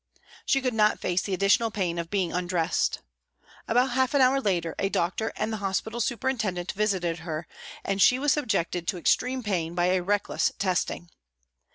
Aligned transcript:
She 0.47 0.63
could 0.63 0.73
not 0.73 0.99
face 0.99 1.21
the 1.21 1.35
additional 1.35 1.69
pain 1.69 1.99
of 1.99 2.09
being 2.09 2.33
undressed. 2.33 3.01
About 3.67 3.91
half 3.91 4.15
an 4.15 4.21
hour 4.21 4.41
later 4.41 4.73
a 4.79 4.89
doctor 4.89 5.31
and 5.35 5.53
the 5.53 5.57
hospital 5.57 6.01
superintendent 6.01 6.71
visited 6.71 7.19
her, 7.19 7.45
and 7.83 8.01
she 8.01 8.17
was 8.17 8.33
subjected 8.33 8.87
to 8.87 8.97
extreme 8.97 9.43
pain 9.43 9.75
by 9.75 9.89
a 9.91 10.01
reckless 10.01 10.53
testing. 10.57 11.11